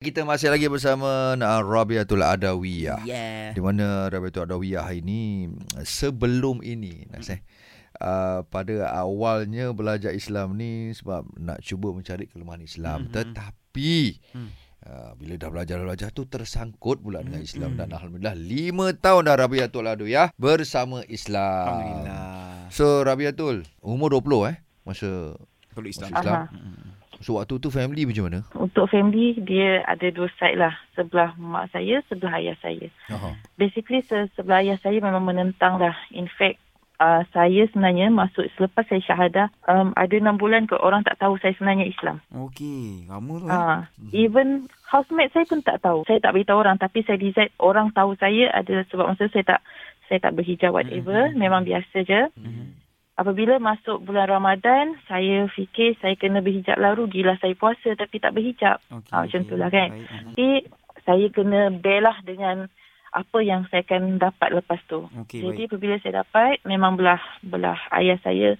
[0.00, 3.04] Kita masih lagi bersama uh, Rabiatul Adawiyah.
[3.04, 3.52] Yeah.
[3.52, 5.44] Di mana Rabiatul Adawiyah ini
[5.84, 7.44] sebelum ini nak saya
[8.00, 13.12] uh, pada awalnya belajar Islam ni sebab nak cuba mencari kelemahan Islam Mhm.
[13.12, 13.92] tetapi
[14.32, 14.48] Hmm.
[14.88, 17.84] uh, bila dah belajar-belajar tu tersangkut pula dengan Islam Mhm.
[17.84, 21.68] dan alhamdulillah 5 tahun dah Rabiatul Adawiyah bersama Islam.
[21.76, 22.72] Alhamdulillah.
[22.72, 25.36] So Rabiatul umur 20 eh masa
[25.70, 26.08] Kalau Islam.
[26.08, 26.44] Masuk Islam.
[26.56, 26.88] Mm-mm.
[27.20, 28.40] So waktu tu family macam mana?
[28.56, 30.74] Untuk family dia ada dua side lah.
[30.96, 32.88] Sebelah mak saya, sebelah ayah saya.
[33.12, 33.36] Aha.
[33.60, 35.94] Basically se- sebelah ayah saya memang menentang lah.
[36.10, 36.58] In fact
[37.00, 41.40] uh, saya sebenarnya masuk selepas saya syahadah um, ada enam bulan ke orang tak tahu
[41.40, 42.20] saya sebenarnya Islam.
[42.30, 43.46] Okey, lama tu.
[43.48, 43.80] Uh,
[44.12, 46.04] even housemate saya pun tak tahu.
[46.04, 49.60] Saya tak beritahu orang tapi saya decide orang tahu saya adalah sebab masa saya tak
[50.12, 51.32] saya tak berhijab whatever.
[51.32, 51.38] Mhm.
[51.40, 52.20] Memang biasa je.
[52.36, 52.79] Mhm.
[53.20, 56.96] Apabila masuk bulan Ramadan, saya fikir saya kena berhijab lah.
[56.96, 58.80] Rugilah saya puasa tapi tak berhijab.
[58.88, 59.12] Okey.
[59.12, 59.50] Ah, macam okey.
[59.52, 59.88] tu lah kan.
[59.92, 60.08] Baik.
[60.08, 60.48] Tapi
[61.04, 62.56] saya kena belah dengan
[63.12, 65.04] apa yang saya akan dapat lepas tu.
[65.12, 65.68] Okey, Jadi baik.
[65.68, 68.56] apabila saya dapat, memang belah belah ayah saya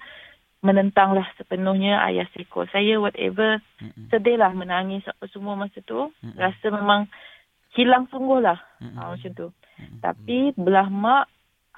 [0.61, 3.57] menentanglah sepenuhnya ayah sekor saya whatever.
[3.81, 4.13] Mm-mm.
[4.13, 6.13] Sedihlah menangis apa semua masa tu.
[6.21, 6.37] Mm-mm.
[6.37, 7.09] Rasa memang
[7.73, 8.61] hilang sungguh lah.
[8.77, 9.49] Ha, macam tu.
[9.81, 10.05] Mm-mm.
[10.05, 11.25] Tapi belah mak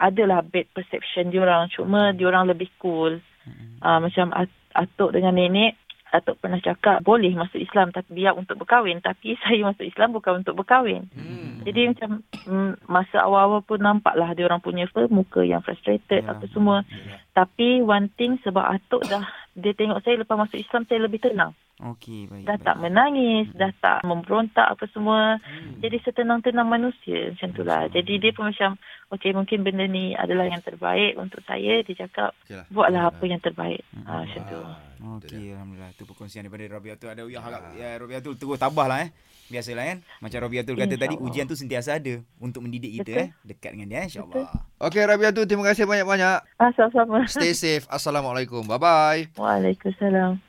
[0.03, 1.71] adalah bad perception diorang.
[1.71, 3.23] Cuma diorang lebih cool.
[3.47, 3.79] Mm-mm.
[3.79, 5.79] Uh, macam at- atuk dengan nenek,
[6.13, 8.99] atuk pernah cakap boleh masuk Islam tapi biar untuk berkahwin.
[8.99, 11.07] Tapi saya masuk Islam bukan untuk berkahwin.
[11.15, 11.63] Mm.
[11.63, 12.09] Jadi macam
[12.43, 16.35] mm, masa awal-awal pun nampaklah dia orang punya apa, muka yang frustrated Ya.
[16.35, 16.83] apa semua.
[17.31, 19.23] Tapi one thing sebab atuk dah
[19.55, 21.55] dia tengok saya lepas masuk Islam saya lebih tenang.
[21.81, 22.45] Okey, baik.
[22.45, 22.65] Dah baik.
[22.69, 25.41] tak menangis, dah tak memberontak apa semua.
[25.41, 25.81] Hmm.
[25.81, 27.89] Jadi setenang-tenang manusia macam tu lah.
[27.89, 28.77] Jadi dia pun macam
[29.17, 31.81] okey mungkin benda ni adalah yang terbaik untuk saya.
[31.81, 32.65] Dia cakap Okeylah.
[32.69, 33.81] buatlah apa yang terbaik.
[33.89, 34.05] Hmm.
[34.05, 34.59] Ha, macam tu.
[34.61, 34.77] Ah.
[35.03, 35.91] Okey, alhamdulillah.
[35.91, 37.41] Itu perkongsian daripada Rabiatul Adawiyah.
[37.43, 39.09] Harap ya Rabiatul terus tabahlah eh.
[39.51, 39.97] Biasalah kan.
[40.23, 43.23] Macam Rabiatul kata tadi ujian tu sentiasa ada untuk mendidik kita Betul.
[43.25, 43.29] eh.
[43.43, 44.47] Dekat dengan dia insya-Allah.
[44.79, 46.37] Okey Rabiatul terima kasih banyak-banyak.
[46.55, 47.27] Ah, sama-sama.
[47.27, 47.83] Stay safe.
[47.91, 48.63] Assalamualaikum.
[48.63, 49.21] Bye bye.
[49.35, 50.39] Waalaikumsalam.